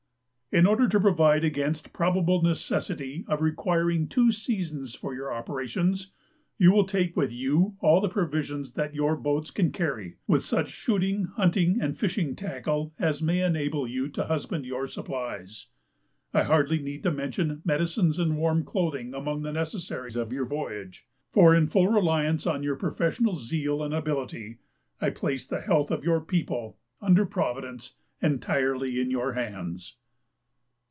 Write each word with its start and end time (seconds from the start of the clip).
In 0.53 0.65
order 0.65 0.85
to 0.89 0.99
provide 0.99 1.45
against 1.45 1.85
the 1.85 1.89
probable 1.91 2.41
necessity 2.41 3.23
of 3.29 3.41
requiring 3.41 4.09
two 4.09 4.33
seasons 4.33 4.93
for 4.95 5.13
your 5.15 5.31
operations, 5.31 6.11
you 6.57 6.73
will 6.73 6.83
take 6.83 7.15
with 7.15 7.31
you 7.31 7.77
all 7.79 8.01
the 8.01 8.09
provisions 8.09 8.73
that 8.73 8.93
your 8.93 9.15
boats 9.15 9.49
can 9.49 9.71
carry, 9.71 10.17
with 10.27 10.41
such 10.41 10.69
shooting, 10.69 11.23
hunting, 11.23 11.79
and 11.79 11.95
fishing 11.97 12.35
tackle 12.35 12.93
as 12.99 13.21
may 13.21 13.41
enable 13.41 13.87
you 13.87 14.09
to 14.09 14.25
husband 14.25 14.65
your 14.65 14.87
supplies. 14.87 15.67
I 16.33 16.39
need 16.41 16.47
hardly 16.47 16.99
mention 17.01 17.61
medicines 17.63 18.19
and 18.19 18.35
warm 18.37 18.65
clothing 18.65 19.13
among 19.13 19.43
the 19.43 19.53
necessaries 19.53 20.17
of 20.17 20.33
your 20.33 20.45
voyage, 20.45 21.07
for, 21.31 21.55
in 21.55 21.67
full 21.69 21.87
reliance 21.87 22.45
on 22.45 22.61
your 22.61 22.75
professional 22.75 23.35
zeal 23.35 23.81
and 23.81 23.93
ability, 23.93 24.57
I 24.99 25.11
place 25.11 25.47
the 25.47 25.61
health 25.61 25.91
of 25.91 26.03
your 26.03 26.19
people, 26.19 26.77
under 27.01 27.25
Providence, 27.25 27.93
entirely 28.21 28.99
in 28.99 29.09
your 29.09 29.31
hands. 29.31 29.95